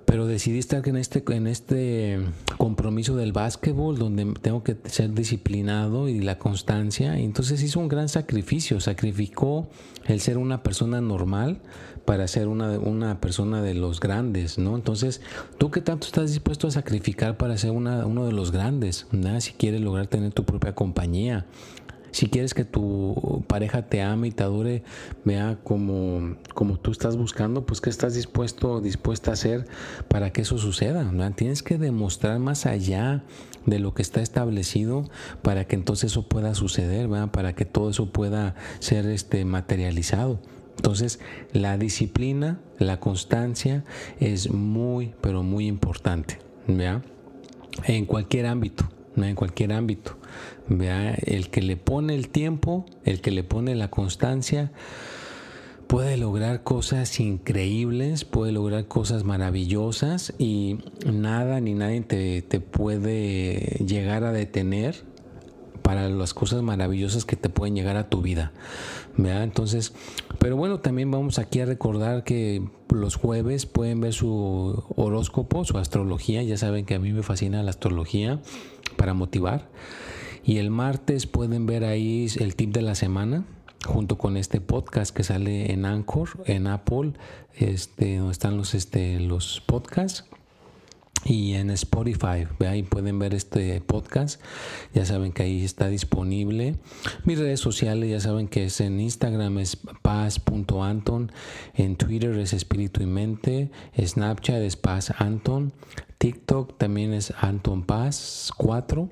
Pero 0.04 0.26
decidí 0.26 0.58
estar 0.58 0.87
en 0.88 0.96
este, 0.96 1.23
en 1.30 1.46
este 1.46 2.18
compromiso 2.56 3.16
del 3.16 3.32
básquetbol 3.32 3.99
donde 3.99 4.32
tengo 4.40 4.62
que 4.62 4.76
ser 4.84 5.12
disciplinado 5.12 6.08
y 6.08 6.20
la 6.20 6.38
constancia. 6.38 7.18
entonces 7.18 7.62
hizo 7.62 7.80
un 7.80 7.88
gran 7.88 8.08
sacrificio, 8.08 8.80
sacrificó 8.80 9.68
el 10.06 10.20
ser 10.20 10.38
una 10.38 10.62
persona 10.62 11.00
normal 11.00 11.61
para 12.04 12.28
ser 12.28 12.49
una, 12.49 12.78
una 12.78 13.20
persona 13.20 13.62
de 13.62 13.75
los 13.75 14.00
grandes, 14.00 14.58
¿no? 14.58 14.76
Entonces, 14.76 15.23
¿tú 15.58 15.70
qué 15.70 15.80
tanto 15.80 16.06
estás 16.06 16.30
dispuesto 16.30 16.68
a 16.68 16.70
sacrificar 16.70 17.37
para 17.37 17.56
ser 17.56 17.70
una, 17.70 18.04
uno 18.06 18.26
de 18.26 18.32
los 18.32 18.52
grandes? 18.52 19.06
Si 19.38 19.52
quieres 19.52 19.80
lograr 19.80 20.06
tener 20.06 20.32
tu 20.32 20.44
propia 20.44 20.75
compañía, 20.75 21.46
si 22.14 22.28
quieres 22.28 22.54
que 22.54 22.64
tu 22.64 23.42
pareja 23.49 23.83
te 23.88 24.00
ame 24.00 24.28
y 24.28 24.30
te 24.30 24.44
adore, 24.44 24.85
vea 25.25 25.59
como, 25.64 26.37
como 26.54 26.78
tú 26.78 26.92
estás 26.92 27.16
buscando, 27.16 27.66
pues 27.66 27.80
qué 27.80 27.90
estás 27.90 28.14
dispuesto 28.14 28.80
dispuesta 28.80 29.33
a 29.33 29.35
hacer 29.35 29.66
para 30.06 30.33
que 30.33 30.42
eso 30.42 30.56
suceda. 30.56 31.11
Tienes 31.35 31.64
que 31.64 31.76
demostrar 31.76 32.38
más 32.38 32.66
allá 32.66 33.25
de 33.66 33.80
lo 33.80 33.94
que 33.94 34.02
está 34.02 34.23
establecido 34.23 35.11
para 35.42 35.64
que 35.64 35.75
entonces 35.75 36.12
eso 36.12 36.28
pueda 36.28 36.54
suceder, 36.54 37.09
para 37.33 37.56
que 37.56 37.64
todo 37.64 37.90
eso 37.90 38.12
pueda 38.12 38.54
ser 38.78 39.06
este, 39.06 39.44
materializado. 39.44 40.38
Entonces, 40.76 41.18
la 41.52 41.76
disciplina, 41.78 42.61
la 42.78 43.00
constancia 43.00 43.85
es 44.21 44.52
muy, 44.52 45.14
pero 45.21 45.42
muy 45.42 45.66
importante, 45.66 46.38
En 47.88 48.06
cualquier 48.06 48.47
ámbito, 48.47 48.85
en 49.16 49.35
cualquier 49.35 49.73
ámbito. 49.73 50.16
Vea, 50.68 51.14
el 51.14 51.50
que 51.50 51.62
le 51.62 51.76
pone 51.76 52.14
el 52.14 52.28
tiempo, 52.28 52.87
el 53.04 53.21
que 53.21 53.30
le 53.30 53.44
pone 53.44 53.75
la 53.75 53.88
constancia, 53.88 54.73
puede 55.87 56.16
lograr 56.16 56.62
cosas 56.62 57.21
increíbles, 57.21 58.25
puede 58.25 58.52
lograr 58.52 58.87
cosas 58.87 59.25
maravillosas 59.25 60.35
y 60.38 60.78
nada 61.06 61.61
ni 61.61 61.75
nadie 61.75 62.00
te, 62.00 62.42
te 62.42 62.61
puede 62.61 63.85
llegar 63.87 64.25
a 64.25 64.33
detener 64.33 65.04
para 65.85 66.09
las 66.09 66.33
cosas 66.33 66.62
maravillosas 66.62 67.26
que 67.26 67.37
te 67.37 67.50
pueden 67.50 67.75
llegar 67.76 67.99
a 67.99 68.09
tu 68.09 68.23
vida. 68.23 68.53
¿vea? 69.19 69.43
Entonces, 69.43 69.93
pero 70.38 70.57
bueno, 70.57 70.81
también 70.81 71.11
vamos 71.11 71.38
aquí 71.38 71.61
a 71.61 71.67
recordar 71.67 72.25
que 72.25 72.67
los 72.88 73.17
jueves 73.17 73.67
pueden 73.67 74.00
ver 74.00 74.14
su 74.14 74.83
horóscopo, 74.97 75.62
su 75.67 75.76
astrología. 75.76 76.43
Ya 76.43 76.57
saben 76.57 76.87
que 76.87 76.95
a 76.95 76.99
mí 76.99 77.12
me 77.12 77.23
fascina 77.23 77.62
la 77.62 77.69
astrología 77.69 78.41
para 78.97 79.12
motivar. 79.12 79.69
Y 80.43 80.57
el 80.57 80.71
martes 80.71 81.26
pueden 81.26 81.67
ver 81.67 81.85
ahí 81.85 82.29
el 82.41 82.57
tip 82.57 82.73
de 82.73 82.81
la 82.81 82.95
semana 82.95 83.45
junto 83.85 84.17
con 84.17 84.38
este 84.38 84.62
podcast 84.62 85.14
que 85.14 85.23
sale 85.23 85.71
en 85.71 85.85
Anchor, 85.85 86.31
en 86.47 86.67
Apple, 86.67 87.12
este, 87.57 88.17
donde 88.17 88.33
están 88.33 88.57
los, 88.57 88.75
este, 88.75 89.21
los 89.21 89.62
podcasts 89.67 90.25
y 91.25 91.54
en 91.54 91.71
Spotify. 91.71 92.47
Ahí 92.61 92.83
pueden 92.83 93.19
ver 93.19 93.35
este 93.35 93.81
podcast. 93.81 94.40
Ya 94.93 95.04
saben 95.04 95.33
que 95.33 95.45
ahí 95.45 95.64
está 95.64 95.88
disponible. 95.88 96.76
Mis 97.25 97.38
redes 97.38 97.61
sociales 97.61 98.11
ya 98.11 98.21
saben 98.21 98.49
que 98.49 98.64
es 98.66 98.81
en 98.81 99.00
Instagram 99.00 99.59
es 99.59 99.76
paz.anton, 100.02 101.33
en 101.75 101.97
Twitter 101.97 102.38
es 102.38 102.52
espíritu 102.52 103.02
y 103.02 103.07
mente, 103.07 103.71
Snapchat 103.99 104.62
es 104.62 104.76
paz 104.76 105.12
anton, 105.19 105.73
TikTok 106.19 106.78
también 106.78 107.12
es 107.12 107.33
Anton 107.40 107.83
Paz 107.85 108.52
4 108.57 109.11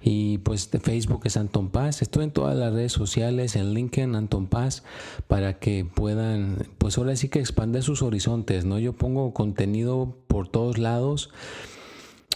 y 0.00 0.38
pues 0.38 0.70
de 0.70 0.80
Facebook 0.80 1.22
es 1.24 1.36
Anton 1.36 1.70
Paz. 1.70 2.02
Estoy 2.02 2.24
en 2.24 2.30
todas 2.30 2.56
las 2.56 2.72
redes 2.72 2.92
sociales, 2.92 3.56
en 3.56 3.74
LinkedIn 3.74 4.14
Anton 4.14 4.46
Paz, 4.46 4.82
para 5.28 5.58
que 5.58 5.84
puedan, 5.84 6.66
pues 6.78 6.98
ahora 6.98 7.16
sí 7.16 7.28
que 7.28 7.40
expandir 7.40 7.82
sus 7.82 8.02
horizontes, 8.02 8.64
¿no? 8.64 8.78
Yo 8.78 8.92
pongo 8.92 9.32
contenido 9.32 10.16
por 10.26 10.48
todos 10.48 10.78
lados 10.78 11.30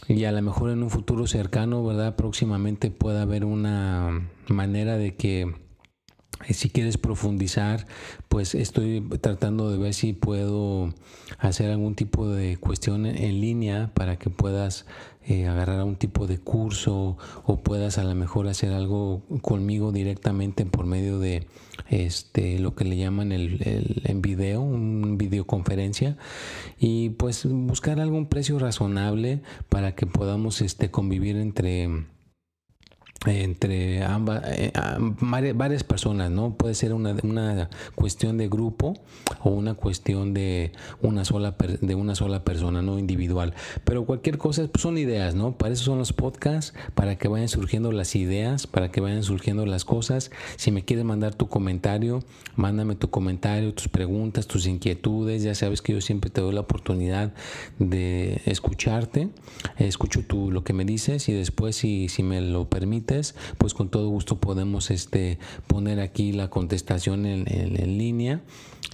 y 0.06 0.24
a 0.24 0.32
lo 0.32 0.40
mejor 0.42 0.70
en 0.70 0.82
un 0.82 0.90
futuro 0.90 1.26
cercano, 1.26 1.84
¿verdad? 1.84 2.16
Próximamente 2.16 2.90
pueda 2.90 3.22
haber 3.22 3.44
una 3.44 4.28
manera 4.48 4.96
de 4.96 5.16
que 5.16 5.54
si 6.50 6.70
quieres 6.70 6.98
profundizar, 6.98 7.86
pues 8.28 8.54
estoy 8.54 9.00
tratando 9.20 9.70
de 9.70 9.78
ver 9.78 9.94
si 9.94 10.12
puedo 10.12 10.94
hacer 11.38 11.70
algún 11.70 11.94
tipo 11.94 12.28
de 12.28 12.56
cuestión 12.56 13.06
en 13.06 13.40
línea 13.40 13.90
para 13.94 14.16
que 14.18 14.30
puedas 14.30 14.86
eh, 15.26 15.46
agarrar 15.46 15.84
un 15.84 15.96
tipo 15.96 16.26
de 16.26 16.38
curso 16.38 17.18
o 17.44 17.60
puedas 17.60 17.98
a 17.98 18.04
lo 18.04 18.14
mejor 18.14 18.48
hacer 18.48 18.72
algo 18.72 19.22
conmigo 19.42 19.92
directamente 19.92 20.64
por 20.64 20.86
medio 20.86 21.18
de 21.18 21.46
este 21.90 22.58
lo 22.58 22.74
que 22.74 22.84
le 22.84 22.96
llaman 22.96 23.32
el, 23.32 24.00
en 24.04 24.22
video, 24.22 24.62
un 24.62 25.18
videoconferencia. 25.18 26.16
Y 26.78 27.10
pues 27.10 27.44
buscar 27.46 28.00
algún 28.00 28.26
precio 28.26 28.58
razonable 28.58 29.42
para 29.68 29.94
que 29.94 30.06
podamos 30.06 30.62
este 30.62 30.90
convivir 30.90 31.36
entre 31.36 32.06
entre 33.26 34.04
ambas 34.04 34.42
eh, 34.46 34.72
varias 35.20 35.82
personas 35.82 36.30
no 36.30 36.54
puede 36.54 36.74
ser 36.74 36.92
una, 36.92 37.68
cuestión 37.96 38.38
de 38.38 38.48
grupo 38.48 38.94
o 39.42 39.50
una 39.50 39.74
cuestión 39.74 40.34
de 40.34 40.72
una 41.02 41.24
sola 41.24 41.56
de 41.80 41.94
una 41.96 42.14
sola 42.14 42.44
persona 42.44 42.80
no 42.80 42.98
individual. 42.98 43.54
Pero 43.84 44.04
cualquier 44.04 44.38
cosa 44.38 44.66
pues, 44.68 44.82
son 44.82 44.98
ideas 44.98 45.34
no 45.34 45.52
para 45.52 45.74
eso 45.74 45.84
son 45.84 45.98
los 45.98 46.12
podcasts 46.12 46.74
para 46.94 47.16
que 47.16 47.26
vayan 47.26 47.48
surgiendo 47.48 47.90
las 47.90 48.14
ideas 48.14 48.66
para 48.68 48.90
que 48.90 49.00
vayan 49.00 49.24
surgiendo 49.24 49.66
las 49.66 49.84
cosas. 49.84 50.30
Si 50.56 50.70
me 50.70 50.84
quieres 50.84 51.04
mandar 51.04 51.34
tu 51.34 51.48
comentario 51.48 52.22
mándame 52.54 52.94
tu 52.94 53.10
comentario 53.10 53.74
tus 53.74 53.88
preguntas 53.88 54.46
tus 54.46 54.66
inquietudes. 54.66 55.42
Ya 55.42 55.54
sabes 55.54 55.82
que 55.82 55.92
yo 55.92 56.00
siempre 56.00 56.30
te 56.30 56.40
doy 56.40 56.54
la 56.54 56.60
oportunidad 56.60 57.32
de 57.78 58.42
escucharte. 58.46 59.28
Escucho 59.76 60.24
tú 60.24 60.50
lo 60.50 60.62
que 60.62 60.72
me 60.72 60.84
dices 60.84 61.28
y 61.28 61.32
después 61.32 61.76
si, 61.76 62.08
si 62.08 62.22
me 62.22 62.40
lo 62.40 62.68
pues 63.58 63.74
con 63.74 63.88
todo 63.88 64.08
gusto 64.08 64.38
podemos 64.38 64.90
este, 64.90 65.38
poner 65.66 66.00
aquí 66.00 66.32
la 66.32 66.50
contestación 66.50 67.26
en, 67.26 67.98
línea. 67.98 68.42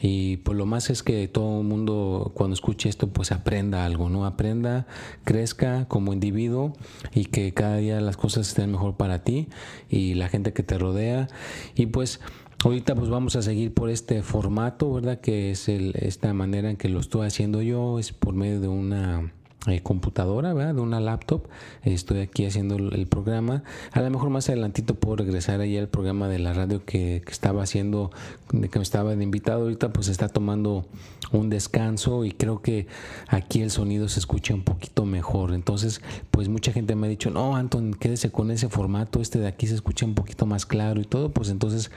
Y 0.00 0.38
pues 0.38 0.56
lo 0.56 0.66
más 0.66 0.90
es 0.90 1.02
que 1.02 1.28
todo 1.28 1.60
el 1.60 1.66
mundo 1.66 2.32
cuando 2.34 2.54
escuche 2.54 2.88
esto 2.88 3.08
pues 3.08 3.32
aprenda 3.32 3.84
algo, 3.84 4.08
¿no? 4.08 4.26
Aprenda, 4.26 4.86
crezca 5.24 5.86
como 5.88 6.12
individuo 6.12 6.74
y 7.14 7.26
que 7.26 7.52
cada 7.54 7.76
día 7.76 8.00
las 8.00 8.16
cosas 8.16 8.48
estén 8.48 8.70
mejor 8.70 8.96
para 8.96 9.24
ti 9.24 9.48
y 9.88 10.14
la 10.14 10.28
gente 10.28 10.52
que 10.52 10.62
te 10.62 10.78
rodea. 10.78 11.28
Y 11.74 11.86
pues 11.86 12.20
Ahorita 12.64 12.94
pues 12.94 13.10
vamos 13.10 13.36
a 13.36 13.42
seguir 13.42 13.74
por 13.74 13.90
este 13.90 14.22
formato, 14.22 14.90
¿verdad? 14.90 15.20
Que 15.20 15.50
es 15.50 15.68
esta 15.68 16.32
manera 16.32 16.70
en 16.70 16.78
que 16.78 16.88
lo 16.88 16.98
estoy 16.98 17.26
haciendo 17.26 17.60
yo, 17.60 17.98
es 17.98 18.12
por 18.12 18.32
medio 18.32 18.58
de 18.58 18.68
una 18.68 19.34
eh, 19.66 19.80
computadora, 19.80 20.52
¿verdad? 20.52 20.74
de 20.74 20.80
una 20.82 21.00
laptop. 21.00 21.48
Estoy 21.82 22.18
aquí 22.18 22.44
haciendo 22.44 22.76
el 22.76 23.06
programa. 23.06 23.62
A 23.92 24.02
lo 24.02 24.10
mejor 24.10 24.28
más 24.28 24.48
adelantito 24.50 24.94
puedo 24.94 25.16
regresar 25.16 25.60
ahí 25.60 25.78
al 25.78 25.88
programa 25.88 26.28
de 26.28 26.38
la 26.38 26.52
radio 26.52 26.84
que, 26.84 27.22
estaba 27.28 27.62
haciendo, 27.62 28.10
de 28.52 28.68
que 28.68 28.78
me 28.78 28.82
estaba 28.82 29.16
de 29.16 29.24
invitado. 29.24 29.62
Ahorita 29.62 29.90
pues 29.90 30.08
está 30.08 30.28
tomando 30.28 30.84
un 31.32 31.48
descanso 31.48 32.26
y 32.26 32.32
creo 32.32 32.60
que 32.60 32.86
aquí 33.28 33.62
el 33.62 33.70
sonido 33.70 34.08
se 34.08 34.20
escucha 34.20 34.52
un 34.52 34.64
poquito 34.64 35.06
mejor. 35.06 35.54
Entonces, 35.54 36.02
pues 36.30 36.50
mucha 36.50 36.72
gente 36.72 36.94
me 36.94 37.06
ha 37.06 37.10
dicho, 37.10 37.30
no, 37.30 37.56
Anton, 37.56 37.94
quédese 37.94 38.30
con 38.30 38.50
ese 38.50 38.68
formato. 38.68 39.22
Este 39.22 39.38
de 39.38 39.46
aquí 39.46 39.66
se 39.66 39.74
escucha 39.74 40.04
un 40.04 40.14
poquito 40.14 40.44
más 40.44 40.66
claro 40.66 41.00
y 41.00 41.04
todo. 41.04 41.30
Pues 41.30 41.48
entonces, 41.48 41.90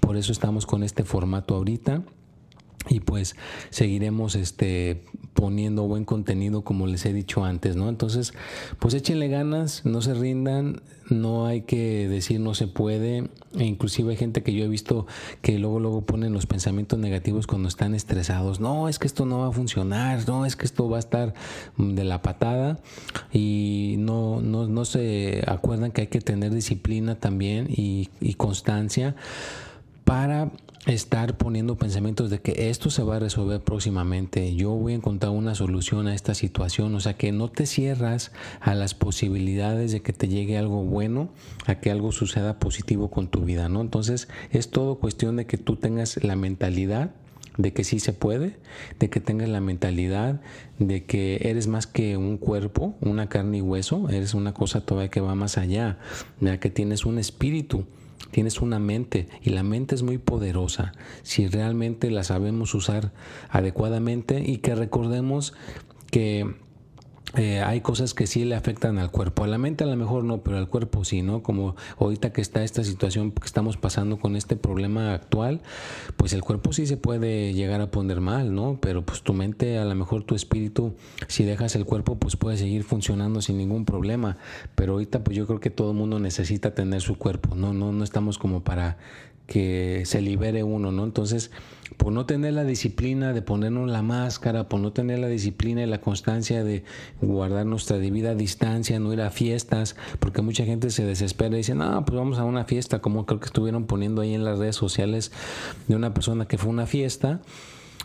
por 0.00 0.18
eso 0.18 0.30
estamos 0.30 0.66
con 0.66 0.82
este 0.82 1.04
formato 1.04 1.54
ahorita 1.54 2.02
y 2.88 3.00
pues 3.00 3.36
seguiremos 3.70 4.34
este 4.34 5.04
poniendo 5.32 5.82
buen 5.88 6.04
contenido 6.04 6.62
como 6.62 6.86
les 6.86 7.04
he 7.06 7.12
dicho 7.12 7.44
antes, 7.44 7.74
¿no? 7.74 7.88
Entonces, 7.88 8.32
pues 8.78 8.94
échenle 8.94 9.28
ganas, 9.28 9.84
no 9.84 10.00
se 10.00 10.14
rindan, 10.14 10.80
no 11.10 11.46
hay 11.46 11.62
que 11.62 12.08
decir 12.08 12.40
no 12.40 12.54
se 12.54 12.66
puede, 12.66 13.28
e 13.58 13.64
inclusive 13.64 14.12
hay 14.12 14.16
gente 14.16 14.42
que 14.42 14.54
yo 14.54 14.64
he 14.64 14.68
visto 14.68 15.06
que 15.42 15.58
luego 15.58 15.80
luego 15.80 16.02
ponen 16.02 16.32
los 16.32 16.46
pensamientos 16.46 16.98
negativos 16.98 17.46
cuando 17.46 17.68
están 17.68 17.94
estresados, 17.94 18.60
no, 18.60 18.88
es 18.88 18.98
que 18.98 19.06
esto 19.06 19.26
no 19.26 19.40
va 19.40 19.48
a 19.48 19.52
funcionar, 19.52 20.26
no, 20.28 20.46
es 20.46 20.56
que 20.56 20.64
esto 20.64 20.88
va 20.88 20.96
a 20.96 21.00
estar 21.00 21.34
de 21.76 22.04
la 22.04 22.22
patada. 22.22 22.78
Y 23.32 23.96
no 23.98 24.40
no, 24.40 24.66
no 24.68 24.84
se 24.84 25.42
acuerdan 25.46 25.90
que 25.90 26.02
hay 26.02 26.06
que 26.06 26.20
tener 26.20 26.54
disciplina 26.54 27.16
también 27.16 27.66
y, 27.68 28.10
y 28.20 28.34
constancia 28.34 29.16
para 30.04 30.50
estar 30.86 31.38
poniendo 31.38 31.76
pensamientos 31.76 32.28
de 32.28 32.40
que 32.40 32.68
esto 32.68 32.90
se 32.90 33.02
va 33.02 33.16
a 33.16 33.18
resolver 33.18 33.60
próximamente, 33.60 34.54
yo 34.54 34.70
voy 34.72 34.92
a 34.92 34.96
encontrar 34.96 35.32
una 35.32 35.54
solución 35.54 36.06
a 36.08 36.14
esta 36.14 36.34
situación, 36.34 36.94
o 36.94 37.00
sea 37.00 37.14
que 37.14 37.32
no 37.32 37.50
te 37.50 37.66
cierras 37.66 38.32
a 38.60 38.74
las 38.74 38.94
posibilidades 38.94 39.92
de 39.92 40.02
que 40.02 40.12
te 40.12 40.28
llegue 40.28 40.58
algo 40.58 40.84
bueno, 40.84 41.30
a 41.66 41.76
que 41.76 41.90
algo 41.90 42.12
suceda 42.12 42.58
positivo 42.58 43.10
con 43.10 43.28
tu 43.28 43.40
vida, 43.40 43.68
¿no? 43.68 43.80
Entonces 43.80 44.28
es 44.50 44.70
todo 44.70 44.96
cuestión 44.96 45.36
de 45.36 45.46
que 45.46 45.56
tú 45.56 45.76
tengas 45.76 46.22
la 46.22 46.36
mentalidad 46.36 47.12
de 47.56 47.72
que 47.72 47.84
sí 47.84 48.00
se 48.00 48.12
puede, 48.12 48.56
de 48.98 49.08
que 49.08 49.20
tengas 49.20 49.48
la 49.48 49.60
mentalidad 49.60 50.40
de 50.80 51.04
que 51.04 51.38
eres 51.44 51.68
más 51.68 51.86
que 51.86 52.16
un 52.16 52.36
cuerpo, 52.36 52.96
una 53.00 53.28
carne 53.28 53.58
y 53.58 53.60
hueso, 53.60 54.08
eres 54.08 54.34
una 54.34 54.52
cosa 54.52 54.80
todavía 54.80 55.08
que 55.08 55.20
va 55.20 55.36
más 55.36 55.56
allá, 55.56 55.98
de 56.40 56.58
que 56.58 56.68
tienes 56.68 57.06
un 57.06 57.18
espíritu 57.18 57.86
tienes 58.30 58.60
una 58.60 58.78
mente 58.78 59.28
y 59.42 59.50
la 59.50 59.62
mente 59.62 59.94
es 59.94 60.02
muy 60.02 60.18
poderosa. 60.18 60.92
Si 61.22 61.46
realmente 61.46 62.10
la 62.10 62.24
sabemos 62.24 62.74
usar 62.74 63.12
adecuadamente 63.48 64.42
y 64.44 64.58
que 64.58 64.74
recordemos 64.74 65.54
que 66.10 66.54
eh, 67.36 67.62
hay 67.62 67.80
cosas 67.80 68.14
que 68.14 68.26
sí 68.26 68.44
le 68.44 68.54
afectan 68.54 68.98
al 68.98 69.10
cuerpo. 69.10 69.44
A 69.44 69.46
la 69.46 69.58
mente 69.58 69.84
a 69.84 69.86
lo 69.86 69.96
mejor 69.96 70.24
no, 70.24 70.42
pero 70.42 70.56
al 70.56 70.68
cuerpo 70.68 71.04
sí, 71.04 71.22
¿no? 71.22 71.42
Como 71.42 71.74
ahorita 71.98 72.32
que 72.32 72.40
está 72.40 72.62
esta 72.62 72.84
situación 72.84 73.32
que 73.32 73.44
estamos 73.44 73.76
pasando 73.76 74.18
con 74.18 74.36
este 74.36 74.56
problema 74.56 75.14
actual, 75.14 75.60
pues 76.16 76.32
el 76.32 76.42
cuerpo 76.42 76.72
sí 76.72 76.86
se 76.86 76.96
puede 76.96 77.52
llegar 77.52 77.80
a 77.80 77.90
poner 77.90 78.20
mal, 78.20 78.54
¿no? 78.54 78.78
Pero 78.80 79.04
pues 79.04 79.22
tu 79.22 79.32
mente, 79.32 79.78
a 79.78 79.84
lo 79.84 79.94
mejor 79.94 80.22
tu 80.22 80.34
espíritu, 80.34 80.94
si 81.26 81.44
dejas 81.44 81.74
el 81.74 81.84
cuerpo, 81.84 82.16
pues 82.16 82.36
puede 82.36 82.56
seguir 82.56 82.84
funcionando 82.84 83.40
sin 83.40 83.58
ningún 83.58 83.84
problema. 83.84 84.36
Pero 84.74 84.92
ahorita 84.92 85.24
pues 85.24 85.36
yo 85.36 85.46
creo 85.46 85.60
que 85.60 85.70
todo 85.70 85.92
mundo 85.92 86.20
necesita 86.20 86.74
tener 86.74 87.00
su 87.00 87.16
cuerpo, 87.16 87.54
¿no? 87.56 87.72
No, 87.72 87.92
no 87.92 88.04
estamos 88.04 88.38
como 88.38 88.62
para 88.62 88.96
que 89.46 90.02
se 90.06 90.20
libere 90.20 90.62
uno, 90.62 90.92
¿no? 90.92 91.04
Entonces, 91.04 91.50
por 91.96 92.12
no 92.12 92.26
tener 92.26 92.54
la 92.54 92.64
disciplina 92.64 93.32
de 93.32 93.42
ponernos 93.42 93.90
la 93.90 94.02
máscara, 94.02 94.68
por 94.68 94.80
no 94.80 94.92
tener 94.92 95.18
la 95.18 95.28
disciplina 95.28 95.82
y 95.82 95.86
la 95.86 96.00
constancia 96.00 96.64
de 96.64 96.82
guardar 97.20 97.66
nuestra 97.66 97.98
debida 97.98 98.34
distancia, 98.34 98.98
no 98.98 99.12
ir 99.12 99.20
a 99.20 99.30
fiestas, 99.30 99.96
porque 100.18 100.42
mucha 100.42 100.64
gente 100.64 100.90
se 100.90 101.04
desespera 101.04 101.54
y 101.54 101.58
dice, 101.58 101.74
no, 101.74 102.04
pues 102.04 102.16
vamos 102.16 102.38
a 102.38 102.44
una 102.44 102.64
fiesta, 102.64 103.00
como 103.00 103.26
creo 103.26 103.40
que 103.40 103.46
estuvieron 103.46 103.84
poniendo 103.84 104.22
ahí 104.22 104.34
en 104.34 104.44
las 104.44 104.58
redes 104.58 104.76
sociales 104.76 105.30
de 105.88 105.96
una 105.96 106.14
persona 106.14 106.46
que 106.46 106.58
fue 106.58 106.70
una 106.70 106.86
fiesta 106.86 107.40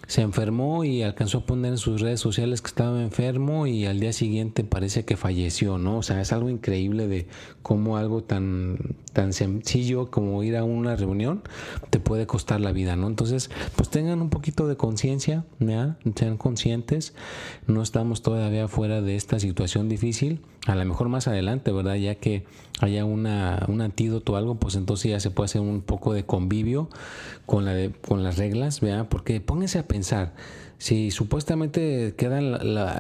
se 0.10 0.24
enfermó 0.24 0.84
y 0.84 1.04
alcanzó 1.04 1.38
a 1.38 1.46
poner 1.46 1.74
en 1.74 1.78
sus 1.78 2.02
redes 2.02 2.20
sociales 2.20 2.64
que 2.64 2.70
estaba 2.70 3.00
enfermo 3.00 3.68
y 3.68 3.86
al 3.86 4.00
día 4.00 4.12
siguiente 4.12 4.64
parece 4.64 5.06
que 5.06 5.16
falleció, 5.16 5.78
¿no? 5.78 6.00
O 6.00 6.02
sea, 6.02 6.20
es 6.20 6.34
algo 6.34 6.50
increíble 6.50 7.08
de 7.08 7.28
cómo 7.62 7.96
algo 7.96 8.24
tan, 8.24 8.96
tan 9.14 9.34
sencillo 9.34 10.10
como 10.10 10.42
ir 10.42 10.58
a 10.58 10.64
una 10.64 10.96
reunión 10.96 11.44
te 11.92 12.00
puede 12.00 12.26
costar 12.26 12.60
la 12.60 12.72
vida, 12.72 12.96
¿no? 12.96 13.06
Entonces, 13.06 13.52
pues 13.76 13.90
tengan 13.92 14.20
un 14.24 14.32
poquito 14.32 14.68
de 14.68 14.78
conciencia, 14.78 15.46
Sean 16.16 16.38
conscientes, 16.38 17.14
no 17.68 17.84
estamos 17.84 18.24
todavía 18.24 18.68
fuera 18.68 19.04
de 19.04 19.16
esta 19.16 19.40
situación 19.40 19.90
difícil, 19.90 20.42
a 20.66 20.76
lo 20.76 20.86
mejor 20.86 21.10
más 21.10 21.28
adelante, 21.28 21.72
¿verdad? 21.72 21.96
Ya 21.96 22.16
que 22.16 22.46
haya 22.82 23.06
una, 23.06 23.66
un 23.68 23.82
antídoto 23.82 24.34
o 24.34 24.36
algo, 24.36 24.56
pues 24.56 24.76
entonces 24.76 25.12
ya 25.12 25.20
se 25.20 25.32
puede 25.32 25.46
hacer 25.46 25.62
un 25.62 25.82
poco 25.82 26.14
de 26.14 26.26
convivio 26.26 26.90
con, 27.46 27.66
la 27.66 27.90
con 28.08 28.24
las 28.24 28.38
reglas, 28.38 28.82
¿verdad? 28.82 29.08
Porque 29.10 29.42
pónganse 29.42 29.80
a 29.80 29.88
pensar, 29.88 30.34
si 30.80 31.12
supuestamente 31.12 32.16
quedan 32.18 32.58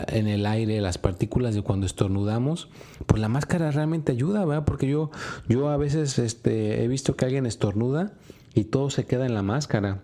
en 0.09 0.27
el 0.27 0.45
aire 0.45 0.81
las 0.81 0.97
partículas 0.97 1.55
de 1.55 1.61
cuando 1.61 1.85
estornudamos, 1.85 2.67
pues 3.05 3.21
la 3.21 3.29
máscara 3.29 3.71
realmente 3.71 4.11
ayuda, 4.11 4.43
¿verdad? 4.45 4.65
Porque 4.65 4.87
yo, 4.87 5.11
yo 5.47 5.69
a 5.69 5.77
veces 5.77 6.19
este, 6.19 6.83
he 6.83 6.87
visto 6.89 7.15
que 7.15 7.25
alguien 7.25 7.45
estornuda 7.45 8.11
y 8.53 8.65
todo 8.65 8.89
se 8.89 9.05
queda 9.05 9.25
en 9.25 9.33
la 9.33 9.43
máscara. 9.43 10.01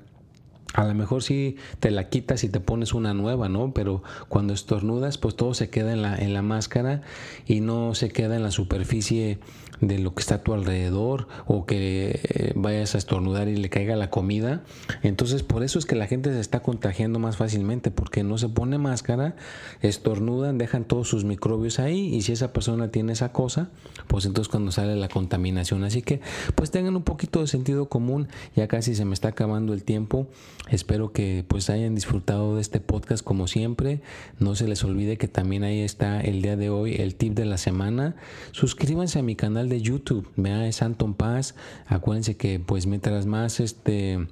A 0.76 0.86
lo 0.86 0.94
mejor 0.94 1.24
sí 1.24 1.56
te 1.80 1.90
la 1.90 2.10
quitas 2.10 2.44
y 2.44 2.50
te 2.50 2.60
pones 2.60 2.94
una 2.94 3.14
nueva, 3.14 3.48
¿no? 3.50 3.74
Pero 3.74 4.04
cuando 4.28 4.54
estornudas, 4.54 5.18
pues 5.18 5.36
todo 5.36 5.54
se 5.54 5.70
queda 5.70 5.94
en 5.94 6.02
la, 6.02 6.16
en 6.18 6.34
la 6.34 6.42
máscara 6.42 7.02
y 7.48 7.62
no 7.62 7.96
se 7.96 8.10
queda 8.10 8.36
en 8.36 8.44
la 8.44 8.52
superficie 8.52 9.40
de 9.82 10.00
lo 10.00 10.14
que 10.14 10.22
está 10.22 10.36
a 10.36 10.44
tu 10.44 10.54
alrededor 10.54 11.28
o 11.48 11.66
que 11.66 12.22
eh, 12.24 12.54
vayas 12.56 12.96
a 12.96 12.98
estornudar 12.98 13.48
y 13.48 13.56
le 13.56 13.70
caiga 13.70 13.96
la 13.96 14.10
comida. 14.10 14.64
Entonces 15.04 15.44
por 15.44 15.64
eso 15.64 15.80
es 15.80 15.86
que 15.86 15.96
la 15.96 16.08
gente 16.08 16.32
se 16.32 16.40
está 16.40 16.62
contagiando 16.62 17.20
más 17.20 17.38
fácilmente 17.38 17.92
porque 17.92 18.24
no 18.24 18.38
se 18.38 18.50
pone 18.50 18.78
máscara, 18.78 19.36
estornudan, 19.82 20.58
dejan 20.58 20.86
todos 20.86 21.08
sus 21.08 21.26
microbios 21.26 21.80
ahí 21.80 22.14
y 22.14 22.22
si 22.22 22.32
esa 22.32 22.54
persona 22.54 22.92
tiene 22.92 23.14
esa 23.14 23.32
cosa, 23.32 23.70
pues 24.08 24.26
entonces 24.26 24.50
cuando 24.50 24.72
sale 24.72 24.96
la 24.96 25.08
contaminación. 25.08 25.84
Así 25.84 26.02
que 26.02 26.22
pues 26.56 26.72
tengan 26.72 26.96
un 26.96 27.04
poquito 27.04 27.42
de 27.42 27.48
sentido 27.48 27.90
común, 27.90 28.28
ya 28.56 28.68
casi 28.68 28.96
se 28.96 29.06
me 29.06 29.14
está 29.14 29.30
acabando 29.30 29.74
el 29.74 29.84
tiempo. 29.84 30.28
Espero 30.70 31.12
que 31.12 31.46
pues 31.48 31.70
hayan 31.70 31.94
disfrutado 31.94 32.56
de 32.56 32.62
este 32.62 32.80
podcast 32.80 33.24
como 33.24 33.48
siempre. 33.48 34.02
No 34.40 34.56
se 34.56 34.68
les 34.68 34.84
olvide 34.84 35.18
que 35.18 35.28
también 35.28 35.64
ahí 35.64 35.82
está 35.82 36.20
el 36.22 36.42
día 36.42 36.56
de 36.56 36.70
hoy 36.70 36.96
el 36.96 37.16
tip 37.16 37.34
de 37.34 37.46
la 37.46 37.58
semana. 37.58 38.16
Suscríbanse 38.52 39.20
a 39.20 39.24
mi 39.24 39.36
canal 39.36 39.70
de 39.70 39.82
YouTube, 39.82 40.28
vea 40.36 40.68
es 40.68 40.82
Anton 40.82 41.14
Paz. 41.14 41.56
Acuérdense 41.86 42.36
que 42.36 42.60
pues 42.60 42.88
mientras 42.88 43.28
más 43.28 43.60
este 43.60 44.28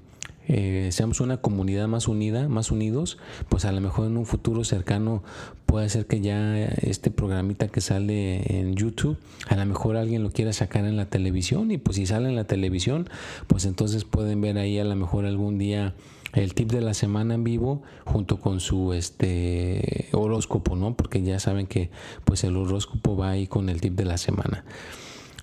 eh, 0.48 0.89
seamos 0.91 1.22
una 1.22 1.38
comunidad 1.38 1.88
más 1.88 2.08
unida, 2.08 2.50
más 2.50 2.72
unidos, 2.72 3.17
pues 3.48 3.63
a 3.65 3.72
lo 3.72 3.80
mejor 3.80 4.08
en 4.08 4.17
un 4.17 4.26
futuro 4.26 4.63
cercano 4.63 5.24
puede 5.65 5.88
ser 5.88 6.06
que 6.06 6.19
ya 6.19 6.65
este 6.65 7.12
programita 7.12 7.69
que 7.69 7.80
sale 7.80 8.60
en 8.60 8.76
YouTube, 8.76 9.17
a 9.48 9.56
lo 9.56 9.65
mejor 9.65 9.96
alguien 9.96 10.22
lo 10.22 10.32
quiera 10.32 10.52
sacar 10.52 10.86
en 10.86 10.98
la 10.98 11.06
televisión 11.06 11.72
y 11.72 11.78
pues 11.78 11.96
si 11.96 12.06
sale 12.06 12.28
en 12.28 12.36
la 12.36 12.43
televisión, 12.43 13.10
pues 13.48 13.65
entonces 13.65 14.04
pueden 14.04 14.41
ver 14.41 14.58
ahí 14.58 14.80
a 14.80 14.84
lo 14.84 14.96
mejor 14.96 15.26
algún 15.26 15.58
día 15.58 15.93
el 16.34 16.54
tip 16.54 16.72
de 16.72 16.82
la 16.82 16.93
semana 16.93 17.36
en 17.36 17.43
vivo 17.43 17.84
junto 18.06 18.39
con 18.39 18.60
su 18.60 18.93
este 18.93 20.10
horóscopo, 20.12 20.76
¿no? 20.76 20.96
Porque 20.96 21.22
ya 21.22 21.39
saben 21.39 21.67
que 21.67 21.89
pues 22.26 22.43
el 22.43 22.58
horóscopo 22.58 23.15
va 23.15 23.32
ahí 23.32 23.48
con 23.48 23.69
el 23.69 23.82
tip 23.82 23.96
de 23.96 24.06
la 24.06 24.17
semana. 24.17 24.65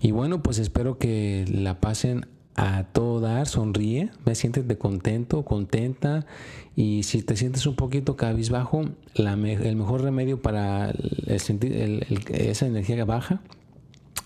Y 0.00 0.10
bueno, 0.10 0.42
pues 0.42 0.58
espero 0.58 0.98
que 0.98 1.44
la 1.48 1.80
pasen 1.80 2.26
a 2.56 2.84
todo 2.84 3.20
dar, 3.20 3.46
sonríe, 3.46 4.10
me 4.24 4.34
sientes 4.34 4.66
de 4.66 4.76
contento, 4.76 5.44
contenta 5.44 6.26
y 6.74 7.04
si 7.04 7.22
te 7.22 7.36
sientes 7.36 7.66
un 7.66 7.76
poquito 7.76 8.16
cabizbajo, 8.16 8.84
el 9.14 9.76
mejor 9.76 10.02
remedio 10.02 10.42
para 10.42 10.90
el 10.90 11.40
sentir 11.40 12.04
esa 12.30 12.66
energía 12.66 13.04
baja 13.04 13.40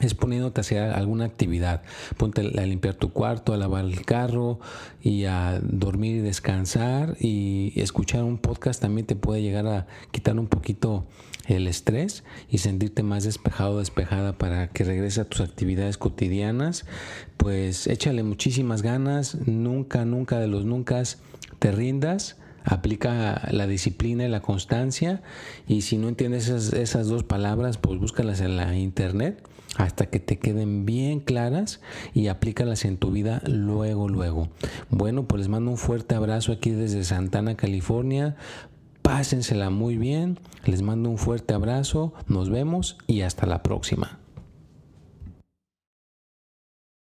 es 0.00 0.14
poniéndote 0.14 0.60
a 0.60 0.62
hacer 0.62 0.82
alguna 0.82 1.24
actividad. 1.24 1.82
Ponte 2.16 2.40
a 2.40 2.66
limpiar 2.66 2.94
tu 2.94 3.12
cuarto, 3.12 3.52
a 3.52 3.56
lavar 3.56 3.84
el 3.84 4.04
carro 4.04 4.58
y 5.02 5.24
a 5.24 5.60
dormir 5.62 6.16
y 6.16 6.20
descansar 6.20 7.16
y 7.20 7.72
escuchar 7.76 8.24
un 8.24 8.38
podcast 8.38 8.80
también 8.80 9.06
te 9.06 9.16
puede 9.16 9.42
llegar 9.42 9.66
a 9.66 9.86
quitar 10.10 10.38
un 10.38 10.46
poquito 10.46 11.06
el 11.46 11.68
estrés 11.68 12.24
y 12.48 12.58
sentirte 12.58 13.02
más 13.02 13.24
despejado, 13.24 13.78
despejada 13.78 14.36
para 14.38 14.68
que 14.68 14.84
regreses 14.84 15.18
a 15.18 15.24
tus 15.26 15.40
actividades 15.40 15.98
cotidianas. 15.98 16.86
Pues 17.36 17.86
échale 17.86 18.22
muchísimas 18.22 18.82
ganas, 18.82 19.36
nunca, 19.46 20.04
nunca 20.04 20.38
de 20.38 20.48
los 20.48 20.64
nunca 20.64 21.02
te 21.58 21.72
rindas 21.72 22.36
aplica 22.64 23.46
la 23.50 23.66
disciplina 23.66 24.24
y 24.24 24.28
la 24.28 24.40
constancia 24.40 25.22
y 25.68 25.82
si 25.82 25.98
no 25.98 26.08
entiendes 26.08 26.48
esas, 26.48 26.72
esas, 26.72 27.08
dos 27.08 27.22
palabras 27.22 27.78
pues 27.78 28.00
búscalas 28.00 28.40
en 28.40 28.56
la 28.56 28.76
internet 28.76 29.46
hasta 29.76 30.06
que 30.06 30.20
te 30.20 30.38
queden 30.38 30.86
bien 30.86 31.20
claras 31.20 31.80
y 32.14 32.28
aplícalas 32.28 32.84
en 32.84 32.96
tu 32.96 33.10
vida 33.10 33.42
luego, 33.46 34.08
luego. 34.08 34.48
Bueno, 34.90 35.24
pues 35.24 35.40
les 35.40 35.48
mando 35.48 35.70
un 35.70 35.76
fuerte 35.76 36.14
abrazo 36.14 36.52
aquí 36.52 36.70
desde 36.70 37.04
Santana, 37.04 37.56
California. 37.56 38.36
Pásensela 39.02 39.68
muy 39.68 39.98
bien, 39.98 40.38
les 40.64 40.80
mando 40.80 41.10
un 41.10 41.18
fuerte 41.18 41.52
abrazo, 41.52 42.14
nos 42.26 42.48
vemos 42.48 42.96
y 43.06 43.20
hasta 43.20 43.46
la 43.46 43.62
próxima. 43.62 44.23